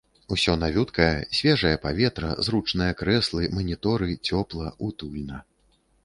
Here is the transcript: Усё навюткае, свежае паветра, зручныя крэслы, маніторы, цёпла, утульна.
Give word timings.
Усё 0.35 0.53
навюткае, 0.61 1.11
свежае 1.39 1.73
паветра, 1.83 2.31
зручныя 2.47 2.95
крэслы, 3.01 3.43
маніторы, 3.59 4.09
цёпла, 4.31 4.71
утульна. 4.89 5.37